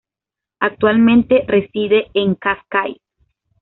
[0.61, 2.97] Actualmente reside en Cascais.